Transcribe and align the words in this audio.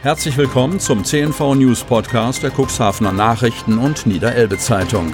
Herzlich 0.00 0.36
willkommen 0.36 0.78
zum 0.78 1.04
CNV 1.04 1.56
News 1.56 1.82
Podcast 1.82 2.44
der 2.44 2.52
Cuxhavener 2.52 3.12
Nachrichten 3.12 3.78
und 3.78 4.06
Niederelbe 4.06 4.56
Zeitung. 4.56 5.12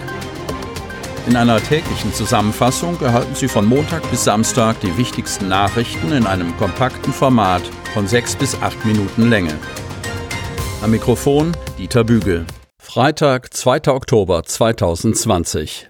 In 1.27 1.37
einer 1.37 1.59
täglichen 1.59 2.13
Zusammenfassung 2.13 3.01
erhalten 3.01 3.35
Sie 3.35 3.49
von 3.49 3.65
Montag 3.65 4.09
bis 4.11 4.25
Samstag 4.25 4.79
die 4.81 4.95
wichtigsten 4.99 5.49
Nachrichten 5.49 6.13
in 6.13 6.27
einem 6.27 6.55
kompakten 6.59 7.15
Format 7.15 7.63
von 7.95 8.07
sechs 8.07 8.37
bis 8.37 8.61
acht 8.61 8.85
Minuten 8.85 9.31
Länge. 9.31 9.59
Am 10.83 10.91
Mikrofon 10.91 11.57
Dieter 11.79 12.05
Bügel. 12.05 12.45
Freitag, 12.79 13.55
2. 13.55 13.89
Oktober 13.89 14.43
2020. 14.43 15.89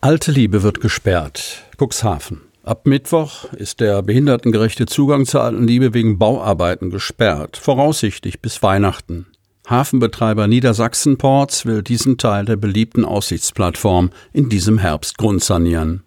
Alte 0.00 0.32
Liebe 0.32 0.62
wird 0.62 0.80
gesperrt. 0.80 1.64
Cuxhaven. 1.76 2.49
Ab 2.70 2.86
Mittwoch 2.86 3.52
ist 3.54 3.80
der 3.80 4.00
behindertengerechte 4.00 4.86
Zugang 4.86 5.26
zur 5.26 5.42
alten 5.42 5.66
Liebe 5.66 5.92
wegen 5.92 6.20
Bauarbeiten 6.20 6.90
gesperrt, 6.90 7.56
voraussichtlich 7.56 8.40
bis 8.40 8.62
Weihnachten. 8.62 9.26
Hafenbetreiber 9.68 10.46
Niedersachsen 10.46 11.18
Ports 11.18 11.66
will 11.66 11.82
diesen 11.82 12.16
Teil 12.16 12.44
der 12.44 12.54
beliebten 12.54 13.04
Aussichtsplattform 13.04 14.10
in 14.32 14.50
diesem 14.50 14.78
Herbst 14.78 15.18
grundsanieren. 15.18 16.04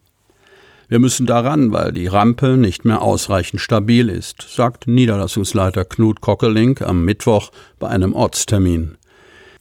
Wir 0.88 1.00
müssen 1.00 1.26
daran, 1.26 1.74
weil 1.74 1.92
die 1.92 2.08
Rampe 2.08 2.56
nicht 2.56 2.86
mehr 2.86 3.02
ausreichend 3.02 3.60
stabil 3.60 4.08
ist, 4.08 4.42
sagt 4.44 4.88
Niederlassungsleiter 4.88 5.84
Knut 5.84 6.22
Kockeling 6.22 6.82
am 6.82 7.04
Mittwoch 7.04 7.52
bei 7.78 7.90
einem 7.90 8.14
Ortstermin. 8.14 8.98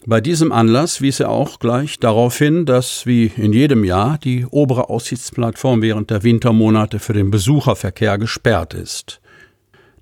Bei 0.04 0.20
diesem 0.20 0.50
Anlass 0.50 1.00
wies 1.00 1.20
er 1.20 1.28
auch 1.28 1.60
gleich 1.60 2.00
darauf 2.00 2.36
hin, 2.36 2.66
dass 2.66 3.06
wie 3.06 3.26
in 3.36 3.52
jedem 3.52 3.84
Jahr 3.84 4.18
die 4.18 4.44
obere 4.46 4.90
Aussichtsplattform 4.90 5.80
während 5.80 6.10
der 6.10 6.24
Wintermonate 6.24 6.98
für 6.98 7.12
den 7.12 7.30
Besucherverkehr 7.30 8.18
gesperrt 8.18 8.74
ist. 8.74 9.20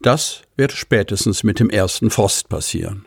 Das 0.01 0.43
wird 0.57 0.73
spätestens 0.73 1.43
mit 1.43 1.61
dem 1.61 1.69
ersten 1.69 2.09
Frost 2.09 2.49
passieren. 2.49 3.05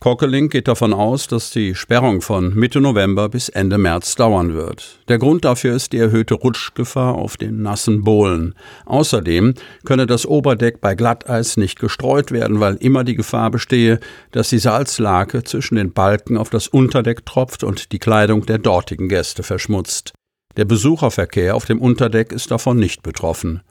Kockeling 0.00 0.50
geht 0.50 0.68
davon 0.68 0.92
aus, 0.92 1.28
dass 1.28 1.50
die 1.50 1.74
Sperrung 1.74 2.20
von 2.20 2.54
Mitte 2.54 2.80
November 2.80 3.30
bis 3.30 3.48
Ende 3.48 3.78
März 3.78 4.16
dauern 4.16 4.52
wird. 4.52 5.00
Der 5.08 5.18
Grund 5.18 5.46
dafür 5.46 5.74
ist 5.74 5.94
die 5.94 5.98
erhöhte 5.98 6.34
Rutschgefahr 6.34 7.14
auf 7.14 7.38
den 7.38 7.62
nassen 7.62 8.04
Bohlen. 8.04 8.54
Außerdem 8.84 9.54
könne 9.84 10.06
das 10.06 10.26
Oberdeck 10.26 10.82
bei 10.82 10.94
Glatteis 10.94 11.56
nicht 11.56 11.80
gestreut 11.80 12.32
werden, 12.32 12.60
weil 12.60 12.74
immer 12.76 13.02
die 13.02 13.14
Gefahr 13.14 13.50
bestehe, 13.50 13.98
dass 14.30 14.50
die 14.50 14.58
Salzlake 14.58 15.42
zwischen 15.42 15.76
den 15.76 15.92
Balken 15.92 16.36
auf 16.36 16.50
das 16.50 16.68
Unterdeck 16.68 17.24
tropft 17.24 17.64
und 17.64 17.92
die 17.92 17.98
Kleidung 17.98 18.44
der 18.44 18.58
dortigen 18.58 19.08
Gäste 19.08 19.42
verschmutzt. 19.42 20.12
Der 20.56 20.66
Besucherverkehr 20.66 21.56
auf 21.56 21.64
dem 21.64 21.80
Unterdeck 21.80 22.30
ist 22.30 22.50
davon 22.50 22.76
nicht 22.78 23.02
betroffen. 23.02 23.62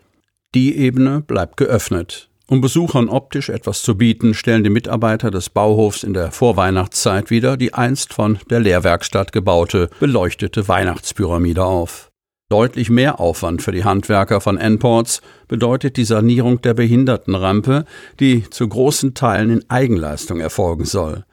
Die 0.56 0.78
Ebene 0.78 1.22
bleibt 1.22 1.58
geöffnet. 1.58 2.30
Um 2.54 2.62
Besuchern 2.62 3.09
optisch 3.09 3.50
etwas 3.50 3.82
zu 3.82 3.98
bieten, 3.98 4.36
stellen 4.36 4.64
die 4.64 4.70
Mitarbeiter 4.70 5.32
des 5.32 5.50
Bauhofs 5.50 6.04
in 6.04 6.14
der 6.14 6.32
Vorweihnachtszeit 6.32 7.32
wieder 7.32 7.58
die 7.58 7.73
einst 7.73 8.14
von 8.14 8.38
der 8.48 8.59
Lehrwerkstatt 8.59 9.32
gebaute, 9.32 9.90
beleuchtete 10.00 10.68
Weihnachtspyramide 10.68 11.66
auf. 11.66 12.12
Deutlich 12.50 12.92
mehr 12.92 13.20
Aufwand 13.20 13.64
für 13.64 13.72
die 13.72 13.84
Handwerker 13.84 14.40
von 14.40 14.59
N-Ports 14.59 15.22
bedeutet 15.48 15.98
die 15.98 16.04
Sanierung 16.04 16.62
der 16.62 16.76
Behindertenrampe, 16.76 17.86
die 18.20 18.48
zu 18.48 18.68
großen 18.68 19.16
Teilen 19.16 19.50
in 19.50 19.68
Eigenleistung 19.72 20.40
erfolgen 20.40 20.86
soll. 20.86 21.24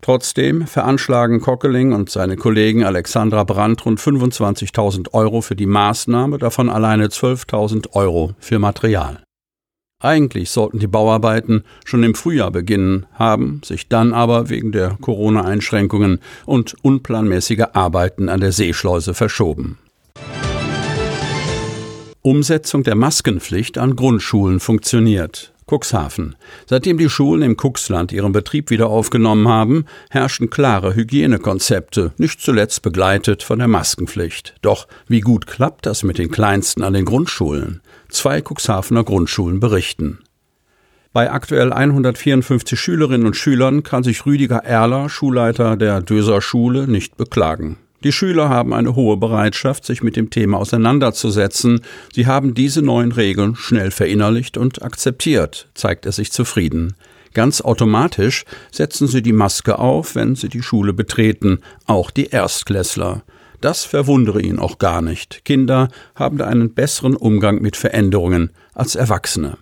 Trotzdem 0.00 0.66
veranschlagen 0.66 1.42
Kockeling 1.42 1.92
und 1.92 2.08
seine 2.08 2.36
Kollegen 2.36 2.82
Alexandra 2.82 3.44
Brandt 3.44 3.84
rund 3.84 4.00
25.000 4.00 5.12
Euro 5.12 5.42
für 5.42 5.54
die 5.54 5.66
Maßnahme, 5.66 6.38
davon 6.38 6.70
alleine 6.70 7.08
12.000 7.08 7.92
Euro 7.92 8.32
für 8.38 8.58
Material. 8.58 9.22
Eigentlich 10.02 10.50
sollten 10.50 10.80
die 10.80 10.88
Bauarbeiten 10.88 11.62
schon 11.84 12.02
im 12.02 12.16
Frühjahr 12.16 12.50
beginnen, 12.50 13.06
haben 13.14 13.60
sich 13.64 13.88
dann 13.88 14.12
aber 14.12 14.50
wegen 14.50 14.72
der 14.72 14.98
Corona-Einschränkungen 15.00 16.18
und 16.44 16.74
unplanmäßiger 16.82 17.76
Arbeiten 17.76 18.28
an 18.28 18.40
der 18.40 18.50
Seeschleuse 18.50 19.14
verschoben. 19.14 19.78
Umsetzung 22.20 22.82
der 22.82 22.96
Maskenpflicht 22.96 23.78
an 23.78 23.94
Grundschulen 23.94 24.58
funktioniert. 24.58 25.52
Cuxhaven. 25.66 26.36
Seitdem 26.66 26.98
die 26.98 27.08
Schulen 27.08 27.42
im 27.42 27.56
Cuxland 27.56 28.12
ihren 28.12 28.32
Betrieb 28.32 28.70
wieder 28.70 28.88
aufgenommen 28.88 29.48
haben, 29.48 29.84
herrschen 30.10 30.50
klare 30.50 30.94
Hygienekonzepte, 30.94 32.12
nicht 32.18 32.40
zuletzt 32.40 32.82
begleitet 32.82 33.42
von 33.42 33.58
der 33.58 33.68
Maskenpflicht. 33.68 34.54
Doch 34.62 34.88
wie 35.08 35.20
gut 35.20 35.46
klappt 35.46 35.86
das 35.86 36.02
mit 36.02 36.18
den 36.18 36.30
Kleinsten 36.30 36.82
an 36.82 36.92
den 36.92 37.04
Grundschulen? 37.04 37.80
Zwei 38.08 38.42
Cuxhavener 38.42 39.04
Grundschulen 39.04 39.60
berichten. 39.60 40.18
Bei 41.12 41.30
aktuell 41.30 41.74
154 41.74 42.80
Schülerinnen 42.80 43.26
und 43.26 43.36
Schülern 43.36 43.82
kann 43.82 44.02
sich 44.02 44.24
Rüdiger 44.24 44.64
Erler, 44.64 45.10
Schulleiter 45.10 45.76
der 45.76 46.00
Döser 46.00 46.40
Schule, 46.40 46.88
nicht 46.88 47.18
beklagen. 47.18 47.76
Die 48.04 48.12
Schüler 48.12 48.48
haben 48.48 48.72
eine 48.74 48.96
hohe 48.96 49.16
Bereitschaft, 49.16 49.84
sich 49.84 50.02
mit 50.02 50.16
dem 50.16 50.30
Thema 50.30 50.58
auseinanderzusetzen. 50.58 51.82
Sie 52.12 52.26
haben 52.26 52.54
diese 52.54 52.82
neuen 52.82 53.12
Regeln 53.12 53.54
schnell 53.54 53.92
verinnerlicht 53.92 54.56
und 54.56 54.82
akzeptiert, 54.82 55.68
zeigt 55.74 56.04
er 56.06 56.12
sich 56.12 56.32
zufrieden. 56.32 56.94
Ganz 57.32 57.60
automatisch 57.60 58.44
setzen 58.72 59.06
sie 59.06 59.22
die 59.22 59.32
Maske 59.32 59.78
auf, 59.78 60.16
wenn 60.16 60.34
sie 60.34 60.48
die 60.48 60.62
Schule 60.62 60.92
betreten, 60.92 61.60
auch 61.86 62.10
die 62.10 62.26
Erstklässler. 62.26 63.22
Das 63.60 63.84
verwundere 63.84 64.42
ihn 64.42 64.58
auch 64.58 64.78
gar 64.78 65.00
nicht. 65.00 65.44
Kinder 65.44 65.88
haben 66.16 66.38
da 66.38 66.46
einen 66.48 66.74
besseren 66.74 67.14
Umgang 67.14 67.62
mit 67.62 67.76
Veränderungen 67.76 68.50
als 68.74 68.96
Erwachsene. 68.96 69.56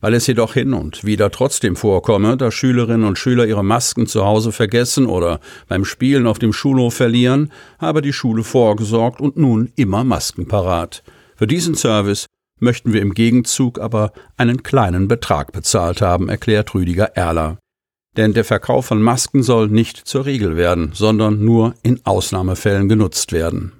Weil 0.00 0.14
es 0.14 0.26
jedoch 0.26 0.54
hin 0.54 0.72
und 0.72 1.04
wieder 1.04 1.30
trotzdem 1.30 1.76
vorkomme, 1.76 2.36
dass 2.36 2.54
Schülerinnen 2.54 3.06
und 3.06 3.18
Schüler 3.18 3.46
ihre 3.46 3.64
Masken 3.64 4.06
zu 4.06 4.24
Hause 4.24 4.50
vergessen 4.50 5.06
oder 5.06 5.40
beim 5.68 5.84
Spielen 5.84 6.26
auf 6.26 6.38
dem 6.38 6.52
Schulhof 6.52 6.94
verlieren, 6.94 7.52
habe 7.78 8.00
die 8.00 8.12
Schule 8.12 8.42
vorgesorgt 8.42 9.20
und 9.20 9.36
nun 9.36 9.72
immer 9.76 10.04
Masken 10.04 10.48
parat. 10.48 11.02
Für 11.36 11.46
diesen 11.46 11.74
Service 11.74 12.26
möchten 12.60 12.92
wir 12.92 13.02
im 13.02 13.14
Gegenzug 13.14 13.78
aber 13.78 14.12
einen 14.36 14.62
kleinen 14.62 15.08
Betrag 15.08 15.52
bezahlt 15.52 16.00
haben, 16.00 16.28
erklärt 16.28 16.74
Rüdiger 16.74 17.16
Erler. 17.16 17.58
Denn 18.16 18.32
der 18.32 18.44
Verkauf 18.44 18.86
von 18.86 19.02
Masken 19.02 19.42
soll 19.42 19.68
nicht 19.68 19.96
zur 19.96 20.26
Regel 20.26 20.56
werden, 20.56 20.90
sondern 20.94 21.44
nur 21.44 21.74
in 21.82 22.04
Ausnahmefällen 22.04 22.88
genutzt 22.88 23.32
werden. 23.32 23.72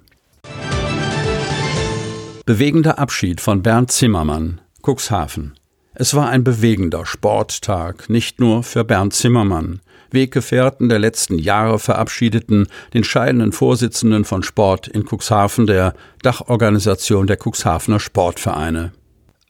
Bewegender 2.45 2.97
Abschied 2.97 3.41
von 3.41 3.61
Bernd 3.61 3.91
Zimmermann, 3.91 4.61
Cuxhaven. 4.81 5.53
Es 5.93 6.13
war 6.15 6.29
ein 6.29 6.45
bewegender 6.45 7.05
Sporttag, 7.05 8.09
nicht 8.09 8.39
nur 8.39 8.63
für 8.63 8.85
Bernd 8.85 9.13
Zimmermann. 9.13 9.81
Weggefährten 10.09 10.87
der 10.87 10.99
letzten 10.99 11.37
Jahre 11.37 11.79
verabschiedeten 11.79 12.67
den 12.93 13.03
scheidenden 13.03 13.51
Vorsitzenden 13.51 14.23
von 14.23 14.41
Sport 14.41 14.87
in 14.87 15.05
Cuxhaven, 15.05 15.67
der 15.67 15.93
Dachorganisation 16.21 17.27
der 17.27 17.37
Cuxhavener 17.37 17.99
Sportvereine. 17.99 18.93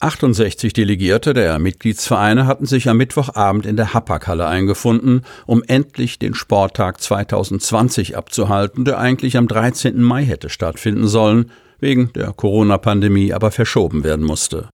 68 0.00 0.72
Delegierte 0.72 1.32
der 1.32 1.60
Mitgliedsvereine 1.60 2.48
hatten 2.48 2.66
sich 2.66 2.88
am 2.88 2.96
Mittwochabend 2.96 3.64
in 3.64 3.76
der 3.76 3.94
Hapaghalle 3.94 4.48
eingefunden, 4.48 5.22
um 5.46 5.62
endlich 5.64 6.18
den 6.18 6.34
Sporttag 6.34 7.00
2020 7.00 8.16
abzuhalten, 8.16 8.84
der 8.84 8.98
eigentlich 8.98 9.36
am 9.36 9.46
13. 9.46 10.02
Mai 10.02 10.24
hätte 10.24 10.48
stattfinden 10.48 11.06
sollen, 11.06 11.52
wegen 11.78 12.12
der 12.14 12.32
Corona-Pandemie 12.32 13.32
aber 13.32 13.52
verschoben 13.52 14.02
werden 14.02 14.24
musste. 14.24 14.68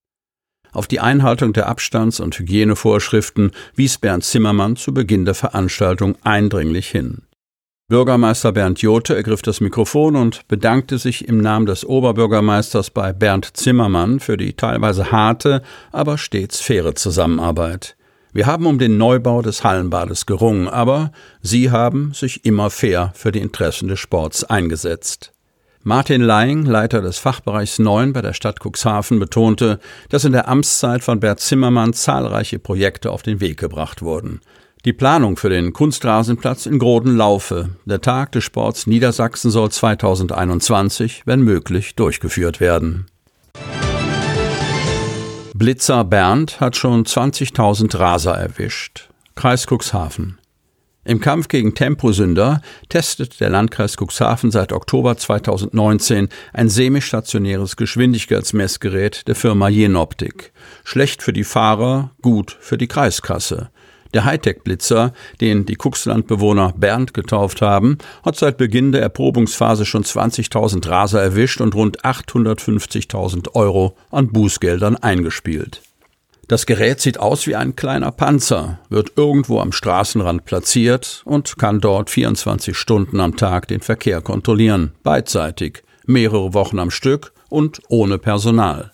Auf 0.71 0.87
die 0.87 0.99
Einhaltung 0.99 1.53
der 1.53 1.67
Abstands- 1.67 2.19
und 2.19 2.37
Hygienevorschriften 2.37 3.51
wies 3.75 3.97
Bernd 3.97 4.23
Zimmermann 4.23 4.75
zu 4.75 4.93
Beginn 4.93 5.25
der 5.25 5.35
Veranstaltung 5.35 6.15
eindringlich 6.23 6.87
hin. 6.87 7.23
Bürgermeister 7.89 8.51
Bernd 8.51 8.83
Jote 8.83 9.15
ergriff 9.15 9.41
das 9.41 9.61
Mikrofon 9.61 10.15
und 10.15 10.47
bedankte 10.47 10.99
sich 10.99 11.27
im 11.27 11.39
Namen 11.39 11.65
des 11.65 11.83
Oberbürgermeisters 11.83 12.91
bei 12.91 13.13
Bernd 13.13 13.57
Zimmermann 13.57 14.19
für 14.19 14.37
die 14.37 14.53
teilweise 14.53 15.11
harte, 15.11 15.63
aber 15.91 16.19
stets 16.19 16.61
faire 16.61 16.93
Zusammenarbeit. 16.93 17.95
Wir 18.31 18.45
haben 18.45 18.67
um 18.67 18.77
den 18.77 18.99
Neubau 18.99 19.41
des 19.41 19.63
Hallenbades 19.63 20.27
gerungen, 20.27 20.67
aber 20.67 21.11
Sie 21.41 21.71
haben 21.71 22.13
sich 22.13 22.45
immer 22.45 22.69
fair 22.69 23.11
für 23.15 23.31
die 23.31 23.39
Interessen 23.39 23.87
des 23.87 23.99
Sports 23.99 24.43
eingesetzt. 24.43 25.33
Martin 25.83 26.21
Leing, 26.21 26.65
Leiter 26.65 27.01
des 27.01 27.19
Fachbereichs 27.19 27.79
9 27.79 28.11
bei 28.11 28.21
der 28.21 28.33
Stadt 28.33 28.59
Cuxhaven, 28.59 29.17
betonte, 29.17 29.79
dass 30.09 30.25
in 30.25 30.33
der 30.33 30.49
Amtszeit 30.49 31.03
von 31.03 31.21
Bert 31.21 31.39
Zimmermann 31.39 31.93
zahlreiche 31.93 32.59
Projekte 32.59 33.11
auf 33.11 33.21
den 33.21 33.39
Weg 33.39 33.57
gebracht 33.57 34.01
wurden. 34.01 34.41
Die 34.83 34.91
Planung 34.91 35.37
für 35.37 35.49
den 35.49 35.71
Kunstrasenplatz 35.71 36.65
in 36.65 36.79
Groden 36.79 37.15
laufe. 37.15 37.69
Der 37.85 38.01
Tag 38.01 38.33
des 38.33 38.43
Sports 38.43 38.87
Niedersachsen 38.87 39.51
soll 39.51 39.71
2021, 39.71 41.23
wenn 41.25 41.41
möglich, 41.41 41.95
durchgeführt 41.95 42.59
werden. 42.59 43.05
Blitzer 45.53 46.03
Bernd 46.03 46.59
hat 46.59 46.75
schon 46.75 47.05
20.000 47.05 47.97
Raser 47.97 48.35
erwischt. 48.35 49.09
Kreis 49.35 49.65
Cuxhaven. 49.65 50.38
Im 51.05 51.21
Kampf 51.21 51.47
gegen 51.47 51.75
Temposünder 51.75 52.61
testet 52.89 53.39
der 53.39 53.49
Landkreis 53.49 53.95
Cuxhaven 53.95 54.51
seit 54.51 54.73
Oktober 54.73 55.15
2019 55.15 56.27
ein 56.51 56.67
semistationäres 56.67 57.77
Geschwindigkeitsmessgerät 57.77 59.27
der 59.27 59.35
Firma 59.35 59.69
Jenoptik. 59.69 60.51
Schlecht 60.83 61.23
für 61.23 61.31
die 61.31 61.45
Fahrer, 61.45 62.11
gut 62.21 62.57
für 62.59 62.77
die 62.77 62.87
Kreiskasse. 62.87 63.69
Der 64.13 64.25
Hightech-Blitzer, 64.25 65.13
den 65.39 65.65
die 65.65 65.77
Cuxlandbewohner 65.77 66.73
Bernd 66.75 67.13
getauft 67.13 67.61
haben, 67.61 67.97
hat 68.25 68.35
seit 68.35 68.57
Beginn 68.57 68.91
der 68.91 69.01
Erprobungsphase 69.01 69.85
schon 69.85 70.03
20.000 70.03 70.89
Raser 70.89 71.21
erwischt 71.21 71.61
und 71.61 71.75
rund 71.75 72.03
850.000 72.03 73.55
Euro 73.55 73.95
an 74.11 74.29
Bußgeldern 74.29 74.97
eingespielt. 74.97 75.81
Das 76.49 76.65
Gerät 76.65 76.99
sieht 76.99 77.19
aus 77.19 77.45
wie 77.45 77.55
ein 77.55 77.75
kleiner 77.75 78.11
Panzer, 78.11 78.79
wird 78.89 79.11
irgendwo 79.17 79.59
am 79.59 79.71
Straßenrand 79.71 80.45
platziert 80.45 81.21
und 81.23 81.59
kann 81.59 81.79
dort 81.79 82.09
24 82.09 82.75
Stunden 82.75 83.19
am 83.19 83.37
Tag 83.37 83.67
den 83.67 83.81
Verkehr 83.81 84.19
kontrollieren, 84.21 84.93
beidseitig, 85.03 85.83
mehrere 86.07 86.55
Wochen 86.55 86.79
am 86.79 86.89
Stück 86.89 87.33
und 87.49 87.81
ohne 87.87 88.17
Personal. 88.17 88.93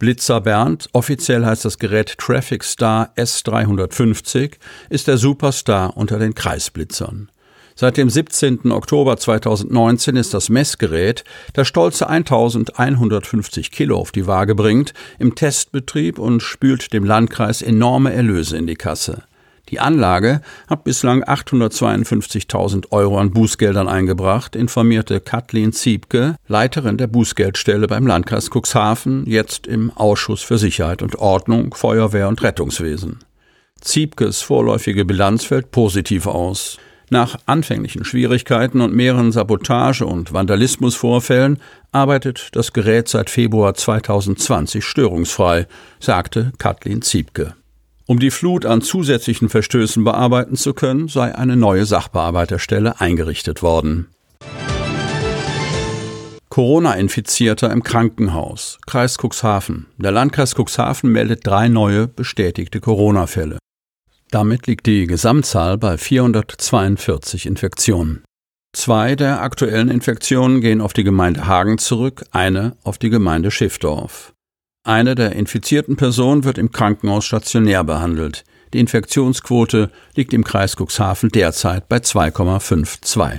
Blitzer 0.00 0.40
Bernd, 0.40 0.88
offiziell 0.92 1.46
heißt 1.46 1.64
das 1.64 1.78
Gerät 1.78 2.18
Traffic 2.18 2.64
Star 2.64 3.12
S350, 3.16 4.54
ist 4.88 5.06
der 5.06 5.16
Superstar 5.16 5.96
unter 5.96 6.18
den 6.18 6.34
Kreisblitzern. 6.34 7.30
Seit 7.74 7.96
dem 7.96 8.10
17. 8.10 8.72
Oktober 8.72 9.16
2019 9.16 10.16
ist 10.16 10.34
das 10.34 10.48
Messgerät, 10.48 11.24
das 11.54 11.68
stolze 11.68 12.08
1150 12.08 13.70
Kilo 13.70 13.98
auf 13.98 14.12
die 14.12 14.26
Waage 14.26 14.54
bringt, 14.54 14.92
im 15.18 15.34
Testbetrieb 15.34 16.18
und 16.18 16.42
spült 16.42 16.92
dem 16.92 17.04
Landkreis 17.04 17.62
enorme 17.62 18.12
Erlöse 18.12 18.56
in 18.56 18.66
die 18.66 18.76
Kasse. 18.76 19.24
Die 19.70 19.78
Anlage 19.78 20.40
hat 20.68 20.82
bislang 20.82 21.22
852.000 21.22 22.90
Euro 22.90 23.18
an 23.18 23.30
Bußgeldern 23.30 23.86
eingebracht, 23.86 24.56
informierte 24.56 25.20
Kathleen 25.20 25.72
Ziebke, 25.72 26.34
Leiterin 26.48 26.96
der 26.96 27.06
Bußgeldstelle 27.06 27.86
beim 27.86 28.06
Landkreis 28.06 28.50
Cuxhaven, 28.50 29.26
jetzt 29.26 29.68
im 29.68 29.92
Ausschuss 29.92 30.42
für 30.42 30.58
Sicherheit 30.58 31.02
und 31.02 31.16
Ordnung, 31.16 31.72
Feuerwehr 31.74 32.28
und 32.28 32.42
Rettungswesen. 32.42 33.20
Ziebkes 33.80 34.42
vorläufige 34.42 35.04
Bilanz 35.04 35.44
fällt 35.44 35.70
positiv 35.70 36.26
aus. 36.26 36.78
Nach 37.12 37.36
anfänglichen 37.46 38.04
Schwierigkeiten 38.04 38.80
und 38.80 38.94
mehreren 38.94 39.32
Sabotage- 39.32 40.06
und 40.06 40.32
Vandalismusvorfällen 40.32 41.58
arbeitet 41.90 42.50
das 42.52 42.72
Gerät 42.72 43.08
seit 43.08 43.30
Februar 43.30 43.74
2020 43.74 44.84
störungsfrei, 44.84 45.66
sagte 45.98 46.52
Kathleen 46.58 47.02
Ziebke. 47.02 47.54
Um 48.06 48.20
die 48.20 48.30
Flut 48.30 48.64
an 48.64 48.80
zusätzlichen 48.80 49.48
Verstößen 49.48 50.04
bearbeiten 50.04 50.54
zu 50.54 50.72
können, 50.72 51.08
sei 51.08 51.34
eine 51.34 51.56
neue 51.56 51.84
Sachbearbeiterstelle 51.84 53.00
eingerichtet 53.00 53.60
worden. 53.60 54.06
Corona-Infizierter 56.48 57.72
im 57.72 57.82
Krankenhaus. 57.82 58.78
Kreis 58.86 59.18
Cuxhaven. 59.18 59.86
Der 59.98 60.12
Landkreis 60.12 60.54
Cuxhaven 60.56 61.10
meldet 61.10 61.46
drei 61.46 61.68
neue 61.68 62.06
bestätigte 62.06 62.80
Corona-Fälle. 62.80 63.58
Damit 64.30 64.68
liegt 64.68 64.86
die 64.86 65.06
Gesamtzahl 65.06 65.76
bei 65.76 65.98
442 65.98 67.46
Infektionen. 67.46 68.22
Zwei 68.72 69.16
der 69.16 69.42
aktuellen 69.42 69.90
Infektionen 69.90 70.60
gehen 70.60 70.80
auf 70.80 70.92
die 70.92 71.02
Gemeinde 71.02 71.46
Hagen 71.48 71.78
zurück, 71.78 72.22
eine 72.30 72.76
auf 72.84 72.98
die 72.98 73.10
Gemeinde 73.10 73.50
Schiffdorf. 73.50 74.32
Eine 74.84 75.16
der 75.16 75.32
infizierten 75.32 75.96
Personen 75.96 76.44
wird 76.44 76.58
im 76.58 76.70
Krankenhaus 76.70 77.24
stationär 77.24 77.82
behandelt. 77.82 78.44
Die 78.72 78.78
Infektionsquote 78.78 79.90
liegt 80.14 80.32
im 80.32 80.44
Kreis 80.44 80.76
Cuxhaven 80.76 81.30
derzeit 81.30 81.88
bei 81.88 81.96
2,52. 81.96 83.38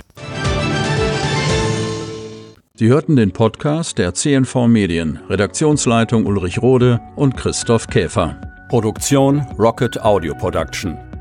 Sie 2.74 2.88
hörten 2.88 3.16
den 3.16 3.32
Podcast 3.32 3.96
der 3.96 4.12
CNV 4.12 4.66
Medien, 4.66 5.20
Redaktionsleitung 5.30 6.26
Ulrich 6.26 6.60
Rode 6.60 7.00
und 7.16 7.36
Christoph 7.38 7.86
Käfer. 7.86 8.51
Produktion 8.72 9.44
Rocket 9.58 9.98
Audio 9.98 10.32
Production. 10.32 11.11